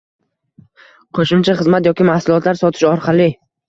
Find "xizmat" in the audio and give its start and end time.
1.61-1.93